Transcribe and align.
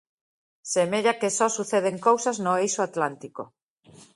Semella 0.73 1.13
que 1.19 1.35
só 1.37 1.47
suceden 1.57 1.97
cousas 2.07 2.37
no 2.43 2.51
eixo 2.63 2.81
atlántico. 2.89 3.43